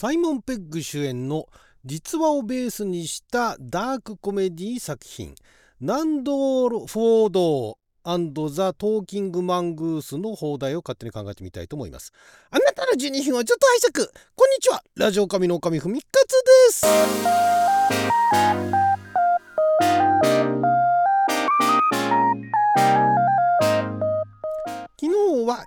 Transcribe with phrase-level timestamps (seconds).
[0.00, 1.46] サイモン・ペッグ主演の
[1.84, 5.34] 実話をベースにしたダークコメディ作品
[5.78, 7.30] ナンドール・フォー
[8.32, 12.14] ドザ・トーキング・マングースの放題を勝手に考えてみたいと思います。
[12.50, 14.08] あなたの12分をちょっと拝借。
[14.34, 14.82] こんにちは。
[14.96, 16.32] ラジオ神の神ふみかつ
[16.70, 16.86] です。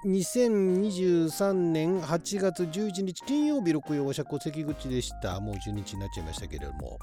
[0.05, 5.39] 2023年8月11日金曜日六曜社戸関口でした。
[5.39, 6.99] もう12日になっちゃいましたけれども。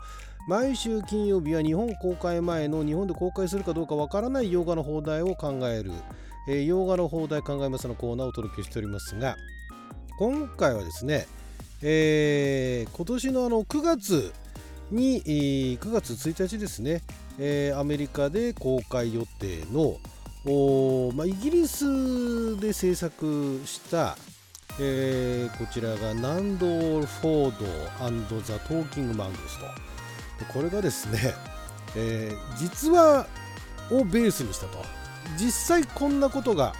[0.48, 5.92] 毎週金曜日は日本公開前の日本で公開するかどうかわからない洋画の放題を考える、
[6.48, 9.36] えー、洋画の放題考えますのコーナーをお届けしておりますが
[10.18, 11.26] 今回はですね、
[11.82, 14.32] えー、今年のあの9月
[14.90, 17.02] に、9月1日ですね、
[17.38, 19.98] えー、アメリカで公開予定の
[20.46, 24.16] おまあ、イギリスで制作した、
[24.80, 29.66] えー、こちらがナンドール・フォードザ・トーキング・マングスと。
[29.66, 31.34] でこれがですね、
[31.94, 33.26] えー、実話
[33.90, 34.82] をベースにしたと。
[35.36, 36.72] 実際こんなことが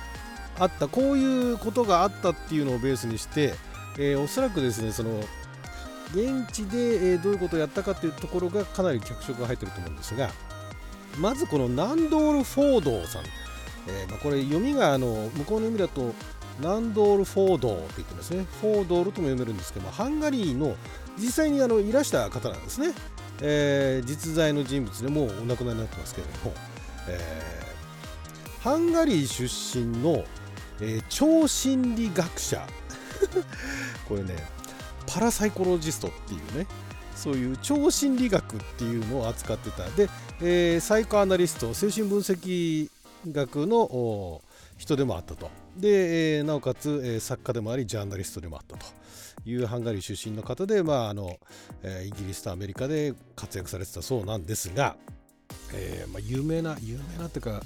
[0.58, 0.88] あった。
[0.88, 3.54] こういうことがあったっていうのをベースにして、
[3.98, 5.20] えー、おそらくですねその
[6.14, 10.30] 現地で、えどういうことをやったかっていうところがかなり脚色が入ってると思うんですが
[11.18, 13.22] まずこのナンドール・フォードさん
[13.88, 16.14] えーまあ、これ読みがあの向こうの意味だと
[16.60, 18.44] ナンドール・フォードって言ってますね。
[18.60, 20.76] フォードールとも読めるんですけどもハンガリーの
[21.18, 22.92] 実際にあのいらした方なんですね、
[23.40, 26.54] えー、実在の人物でもうお亡くなりになってますけれども、
[27.08, 30.24] えー、ハンガリー出身の、
[30.80, 32.66] えー、超心理学者。
[34.08, 34.36] これね
[35.06, 36.66] パラサイコロジストっていうね
[37.14, 39.88] そういう超心理学っていうのを扱ってた。
[39.90, 40.08] で、
[40.40, 42.88] えー、サイコアナリスト精神分析
[43.26, 44.42] 学の
[44.76, 45.50] 人でもあったと。
[45.76, 48.86] で、えー、なおかつ、えー、作家でもありジャーナリストでもあったと。
[49.46, 51.38] いうハンガリー出身の方で、まああの
[51.82, 54.96] えー、イギリスとアメリカで活躍されてたそうなんですが、
[55.72, 57.62] えーまあ、有名な有名なっていうか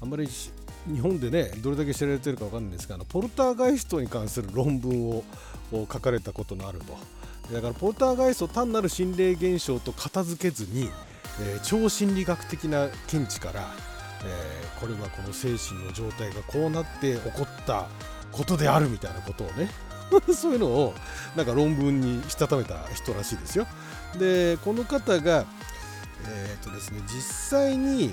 [0.00, 5.24] あんまり日本でねどれだけ知られてるか分かんないんですがあのポルターガイストに関する論文を
[5.72, 6.96] 書かれたことのあると。
[7.52, 10.88] だからポルターガイスト単なる心霊現象と片付けずに、
[11.40, 13.68] えー、超心理学的な見地から
[14.24, 17.86] えー、これはこの精神の状態がこうなって起こった
[18.32, 19.70] ことであるみたいなことをね
[20.34, 20.94] そういうのを
[21.36, 23.66] なんか論文にしたためた人らしいですよ。
[24.18, 25.44] でこの方が
[26.28, 28.12] えー、とですね実際に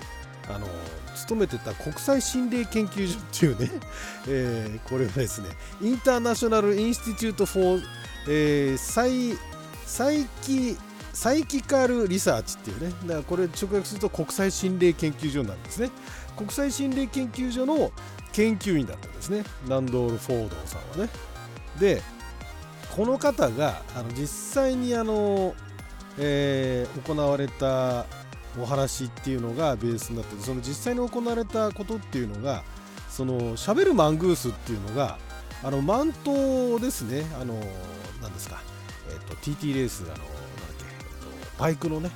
[0.49, 0.67] あの
[1.15, 3.81] 勤めてた国際心霊研究所っていうね、
[4.27, 5.49] えー、これはですね
[5.81, 7.83] International Institute for、
[8.29, 15.89] えー、 Psy Psychi Psychical Research っていうね、だからこれ直訳すると国際心霊研究所なんですね。
[16.37, 17.91] 国際心霊研究所の
[18.33, 21.11] 研究員だったんですね、ナンドール・フォードさんはね。
[21.79, 22.03] で、
[22.95, 25.55] この方があの実際にあの、
[26.19, 28.05] えー、行われた
[28.61, 32.63] お話っていうのがベースになっててその実際に行われたことっていうのが
[33.09, 35.17] そのしゃべるマングースっていうのが
[35.63, 37.55] あのマントですねあの
[38.21, 38.61] 何ですか、
[39.09, 40.36] えーと、TT レースあの
[41.57, 42.09] バイクのね、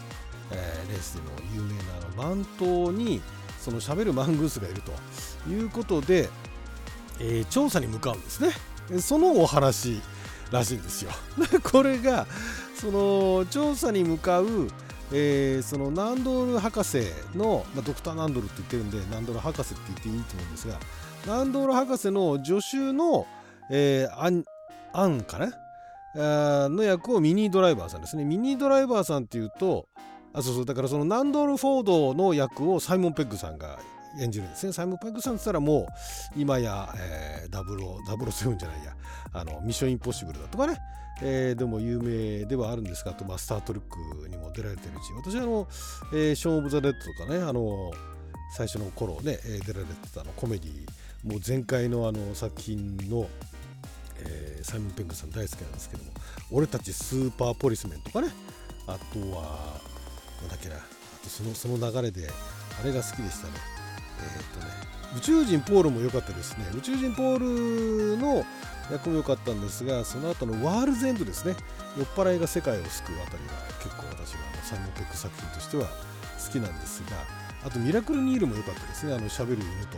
[0.52, 3.22] えー、レースでも有名なあのマントに
[3.60, 4.92] そのしゃべるマングースがいると
[5.50, 6.30] いうことで、
[7.20, 8.52] えー、調査に向かうんですね。
[9.00, 10.02] そのお話
[10.52, 11.12] らしいんですよ。
[11.64, 12.28] これが
[12.76, 14.68] その調査に向かう、
[15.14, 17.04] えー、そのナンドール博士
[17.36, 20.80] の、まあ、ドクターナンドルって言ってるんでナンドール博士って言っていいと思うんですが
[21.28, 23.28] ナンドール博士の助手の、
[23.70, 24.44] えー、アン
[24.94, 25.54] アンかな？
[26.16, 28.26] の役をミニドライバーさんですね。
[28.26, 29.88] ミニドライバーさんっていうと、
[30.34, 33.80] あそうそうだからそのナンドル・フォードの役をサイモン・ペッグさんが
[34.20, 34.74] 演じるんですね。
[34.74, 35.88] サイモン・ペッグさんって言ったらもう
[36.36, 38.96] 今や、えー、007じゃないや
[39.34, 40.78] あのミッション・インポッシブルだとかね、
[41.22, 45.68] えー、でも有名ではあるんですがあと、まあ、スター・トレックにも出られてるし私はあの、
[46.14, 47.92] えー、ショーン・オブ・ザ・レッドとかねあの
[48.56, 50.72] 最初の頃ね出られてたのコメディ
[51.24, 53.28] もう前回のあの作品の
[54.26, 56.12] えー、サイモン・ペングさん大好きなんですけども
[56.52, 58.30] 俺たちスーパーポリスメンとかね
[58.88, 59.80] あとは
[60.42, 60.80] なんだっけなあ
[61.24, 62.30] とそのその流れで
[62.80, 63.54] あれが好きでしたね。
[64.20, 66.66] えー、っとね宇宙人ポールも良かったですね。
[66.78, 68.46] 宇宙人ポールの
[68.92, 71.56] 役も良かったんですがその後のワールズエンドですね。
[71.98, 73.52] 酔っ払いが世界を救うあたりが
[73.84, 77.18] 結構私はサイモン・ペック作品としては好きなんですが
[77.66, 79.14] あとミラクル・ニールも良かったですね。
[79.14, 79.98] あの喋る犬と。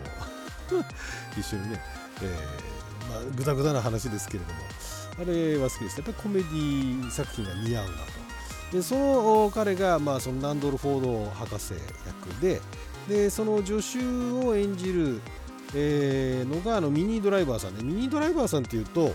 [1.38, 1.82] 一緒にね、
[2.22, 2.93] えー、
[3.36, 4.60] ぐだぐだな話ですけれども、
[5.22, 5.98] あれは好きです。
[5.98, 7.98] やっぱりコメディ作品が似合うなと。
[8.72, 11.74] で、その彼が、まあ、そのナンドル・フォード博士
[12.06, 12.62] 役で、
[13.08, 15.22] で、その助手を演じる、
[15.76, 19.14] えー、のがあのミニドライバーさんで、ミニドライバーさんっていうと、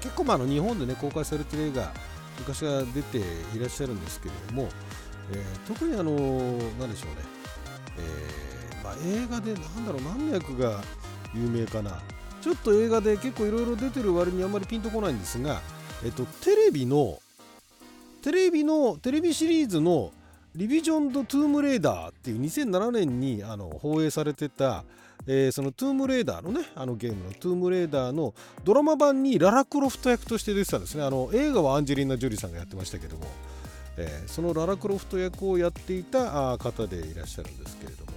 [0.00, 1.92] 結構まあの日本でね公開されてる映画
[2.38, 3.22] 昔から出てい
[3.58, 4.68] らっしゃるんですけれども、
[5.32, 6.12] えー、特にあの
[6.78, 7.22] 何でしょうね、
[7.98, 10.80] えー、まあ、映画でなんだろう何の役が
[11.34, 12.00] 有名かな
[12.46, 15.60] ちょっと映画で結構いろいろ出てる割にあんまりピンとこないんですが、
[16.04, 17.18] えっと、テレビの
[18.22, 20.12] テレビのテレビシリーズの
[20.54, 24.84] リビジョンド・トゥームレーダーっていう2007年にあの放映されてた、
[25.26, 28.32] えー、そのトゥームレーダーのねあのゲームのトゥームレーダーの
[28.62, 31.02] ドラマ版にララ・クロフト役として出てたんですね。
[31.02, 33.26] あの映画はアンジェリーナ・ジョリーさんがやってましたけども、
[33.96, 38.12] えー、そのララ・クロフト役をやっていた方でいらっしゃるんですけれども。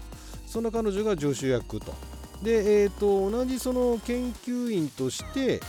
[0.45, 2.18] そんな彼女が助手役と。
[2.41, 5.61] で、えーと、同じその研究員として、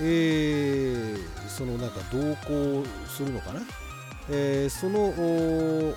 [0.00, 2.18] えー、そのなんか同
[2.48, 3.60] 行するのかな、
[4.30, 5.94] えー、その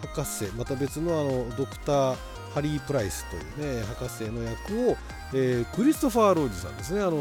[0.00, 2.16] 博士また別のあのドクター
[2.54, 4.96] ハリー・プライスというね博士の役を、
[5.32, 7.00] えー、クリストファー・ロージさんですね。
[7.00, 7.16] あの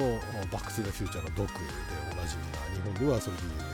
[0.51, 1.59] バック・トゥ・ザ・フューチャーのドクで
[2.11, 3.71] おなじみな日本ではそれで有名な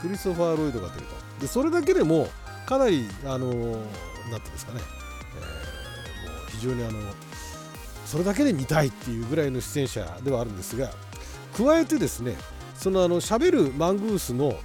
[0.00, 1.14] クリストファー・ロイドが出ると。
[1.40, 2.28] でそれだけでも
[2.64, 4.80] かなりあのなんていうんですかね、
[6.24, 6.98] えー、もう非常にあの
[8.10, 10.90] それだけで見たいっていうぐらいの出演者ではあるんですが
[11.56, 12.36] 加えてですね
[12.74, 14.58] そのあの喋るマングースの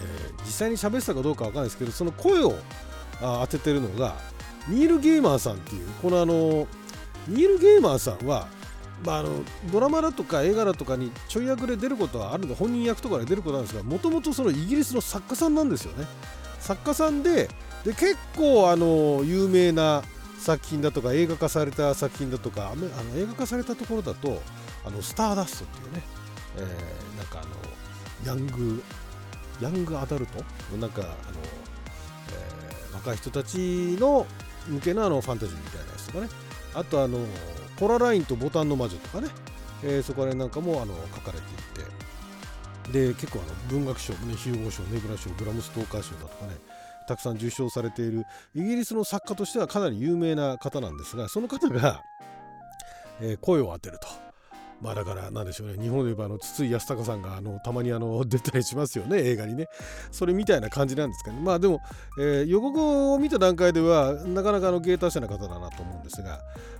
[0.00, 2.54] えー、実際に喋ってたかどうかわかんないですけどその声を
[3.20, 4.16] 当ててるのが
[4.68, 6.66] ニール・ゲーマーさんっていうこのあの
[7.28, 8.48] ニール・ゲーマーさんは、
[9.04, 9.30] まあ、あの
[9.70, 16.06] ドラマだとか映画だとかにちょい役で出ることはあるんで本人役とかで出ることなんですがもともとそのイギリスの作家さんなんですよね。
[16.58, 17.48] 作家さんで
[17.84, 20.02] で結構あの有名な
[20.40, 24.42] 作品だとか映画化された作品だとかあの映画化されたところだと
[24.84, 26.02] あのスターダストっていうね、
[26.56, 27.50] えー、なんかあの
[28.26, 28.82] ヤング
[29.60, 30.42] ヤングアダルト
[30.76, 31.12] なんかあの、
[32.32, 34.26] えー、若い人たちの
[34.66, 36.28] 向けのあのファンタジーみたいなやつとかね。
[36.72, 37.18] あとあの
[37.78, 39.28] コララインとボタンの魔女とかね、
[39.82, 41.90] えー、そこら辺なんかもあの書かれていて。
[42.92, 46.56] で結構あの文学賞、ね、ヒューゴ賞ネブラ賞ブラムストーカー賞だとかね。
[47.10, 48.24] たくさん受賞されている。
[48.54, 52.04] イギリスの作家としてはかなり有名な方なんですがその方が、
[53.20, 54.06] えー、声を当てると。
[54.80, 55.82] まあだからなんでしょうね。
[55.82, 59.18] 日本で言えばあの筒井康隆さんがあのたまにあの 出たりしますよね。
[59.18, 59.66] 映画にね。
[60.12, 61.80] それみたいな感じなんですかねまあでも、
[62.20, 66.38] え、予告を見た段階ではなかなかあの芸達者な方だなと思うんですが。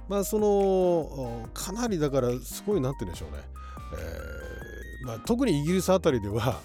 [0.09, 3.39] まあそのかなりだからすごいなんて言うんでしょうね、
[5.03, 6.61] えまあ、特にイギリスあたりでは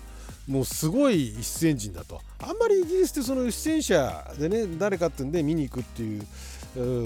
[0.47, 2.21] もうすごい出演陣だと。
[2.39, 6.25] あんまりイギリスってその出演者でね誰かってんで見に行くっていう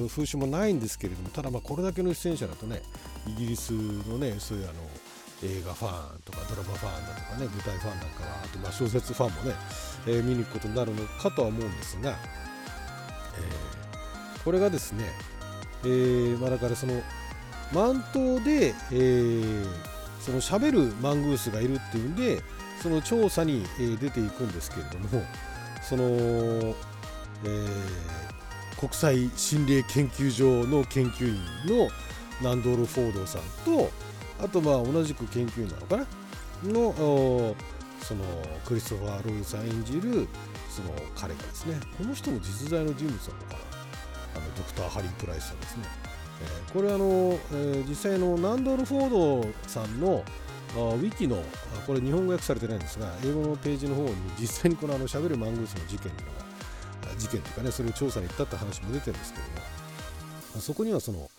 [0.09, 2.81] 風習もないんですけれどもただまあこれだけの出演者だとね
[3.27, 4.73] イギリスのねそういうあの
[5.43, 9.55] 映画ファンとかドラマファンだとかね舞台ファンなんかはあとまあ小説ファンもね、
[10.07, 15.05] えー、見に行くことになるのかとは思うんですが、えー、これがですね、
[15.83, 17.01] えーまあ、だからその
[17.73, 19.65] マントで、えー、
[20.19, 22.41] その喋るマングースがいるっていうんで
[22.81, 25.23] その調査に、え出ていくんですけれども
[25.81, 28.09] その、えー
[28.79, 31.35] 国際心霊研究所の研究員
[31.65, 31.89] の
[32.41, 33.91] ナンドール・フォードさんと
[34.41, 36.05] あとまあ同じく研究員なのかな？
[36.63, 37.53] の
[38.01, 38.23] その
[38.63, 40.29] クリストファー・ロイさん演じる
[40.69, 43.59] その彼がですねこの人も実在の人物なのかな？
[44.35, 45.83] あのドクター・ハリー・プライスさんですね、
[46.43, 49.09] えー、これあの、えー、実際のナンドル・フォー
[49.43, 50.23] ドさんの
[50.75, 51.41] ウィキの
[51.87, 56.49] これ日本語訳されてないんですが英語のページの方に実際にこのあの喋るマングースの事件というの
[57.17, 59.45] 事件というかねそれを調査に行ったって話も出てるんですけど
[60.55, 61.29] も、そこにはその、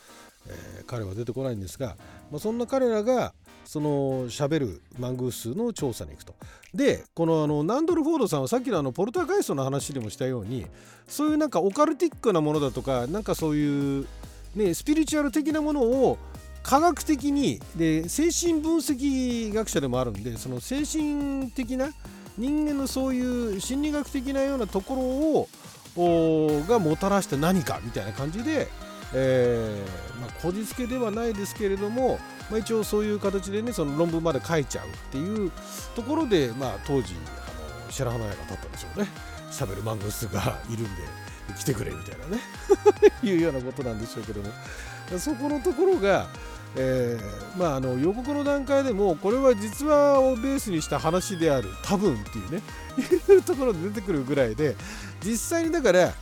[0.48, 1.96] えー、彼は出てこないんですが、
[2.30, 3.32] まあ、そんな彼らが
[3.64, 6.34] その喋るマングースの調査に行くと。
[6.74, 10.66] でこのあのナンドル・フォードさんはさっきのあのポルターガイストの話でもしたように
[11.06, 14.06] そういうなんかオカルティックなものだとかなんかそういう、
[14.54, 16.18] ね、スピリチュアル的なものを
[16.62, 21.90] 科学的にで精神分析学者でもあるんでその精神的な
[22.38, 25.48] 人間のそういう心理学的なようなとこ
[25.96, 28.68] ろをがもたらして何かみたいな感じで、
[29.12, 32.18] えーまあ、こじつけではないですけれども、
[32.50, 35.50] まあ、一応そういう形でねその論文まで書いちゃうっていう
[35.96, 39.08] ところで、まあ、当時あの白羽の矢が立ったんでしょうね。
[39.50, 41.29] しゃべるマングスがいるんで。
[41.52, 42.42] 来てくれみたいなね。
[43.22, 44.50] いうようなことなんでしょうけども。
[45.18, 46.28] そこのところが
[46.76, 52.62] えー、まあ、あの予告の段階でもこれは実話をベースにした話である多分っていうね。
[53.28, 54.76] いうところで出てくるぐらいで
[55.22, 56.12] 実際にだから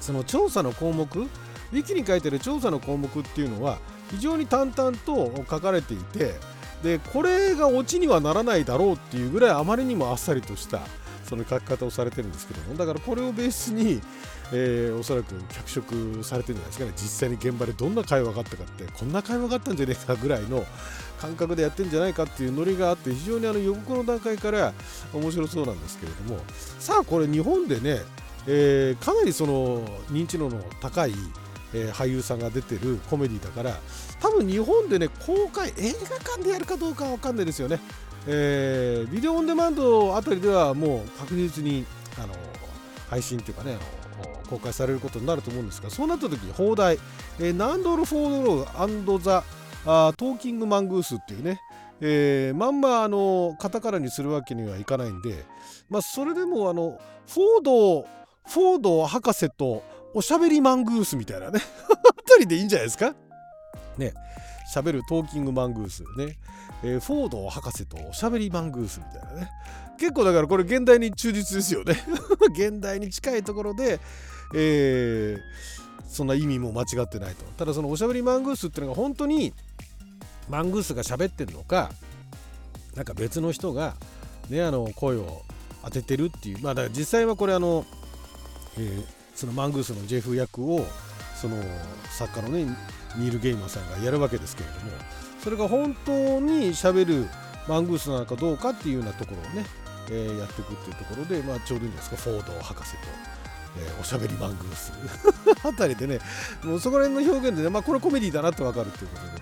[0.00, 3.78] その調査の項目ウィキに書いてる調査の項目っていうのは
[4.10, 6.34] 非常に淡々と書かれていて
[6.82, 10.80] でこれがオチにはならないだろうっていうぐらいあまりにもあっさりとした
[11.26, 14.00] その書き方をされてるんですけどもだからこれをベースに、
[14.52, 16.92] えー、おそらく脚色されてるんじゃないですかね。
[16.96, 20.64] 実際に現場でどんな会話があったかってこんな会話があったんじゃねえかぐらいの
[21.20, 24.72] 感覚でやってるんじゃないかっていうノリがあって非常にあの予告の段階から
[25.12, 26.40] 面白そうなんですけれども
[26.78, 28.02] さあこれ日本でね、
[28.46, 31.14] えー、かなりその認知度の高い
[31.74, 33.76] え、俳優さんが出てるコメディだから
[34.20, 37.80] 多分日本でね公開映画館でやるかどうかは分かんないですよね。
[38.26, 41.84] えー、ビデオオンデマンドあたりではもう確実に
[42.18, 42.34] あの
[43.08, 43.76] 配信というかね
[44.50, 46.98] 公開されることになると思うんですがそうなった時に放題、
[47.38, 49.44] ナンドル・フォード・ローザ・
[49.84, 51.60] トーキング・マングースっていうね、
[52.00, 55.44] えー、まんまあのカタカナにするわけにはいかないんで、
[55.88, 59.82] まあ、それでもあのフォードフォード博士と
[60.14, 61.60] おしゃべりマングースみたいなね。
[61.90, 63.14] あたりでいいんじゃないですか？
[63.98, 64.14] ね。
[64.74, 66.36] 喋るトーキングマングースね。
[66.82, 69.50] えー、フォード博士とおしゃべりマングースみたいなね。
[69.98, 71.96] 結構だからこれ現代に忠実ですよね。
[72.52, 74.00] 現代に近いところで、
[74.54, 77.44] えー、そんな意味も間違ってないと。
[77.56, 79.54] ただそのおしゃべりマングースっていうのが本当に
[80.48, 81.90] マングースが喋ってるのか
[82.94, 83.96] なんか別の人が
[84.48, 85.42] ねあの声を
[85.84, 86.58] 当ててるっていう。
[86.62, 87.86] まあだから実際はこれあの、
[88.78, 89.04] えー、
[89.34, 90.86] そのマングースのジェフ役を
[91.36, 91.56] その
[92.10, 92.64] 作家のね
[93.16, 94.92] ニール・ゲイマンさんがやるわけですけれども
[95.42, 97.28] それが本当にしゃべる
[97.68, 99.66] マングースなのかどうかっていうようなところをね、
[100.10, 102.16] えー、やっていくっていうところで、まあ、ちょうどいいんですか。
[102.16, 102.98] フォード博士と、
[103.78, 104.92] えー、おしゃべりマングース
[105.64, 106.18] あたりでね
[106.64, 109.38] もうそこら辺の表現でね、まあ、これコメディだなってわかるっていうことでね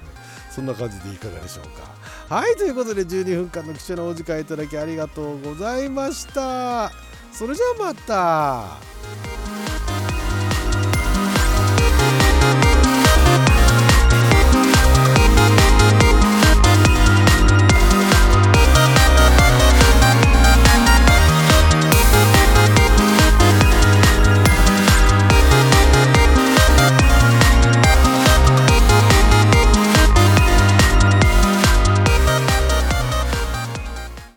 [0.51, 1.65] そんな感じでいかがでしょう
[2.29, 2.35] か。
[2.35, 6.91] はいということで12分間の貴重なお時間いただきありがとうございました。
[7.33, 9.34] それじゃあまた。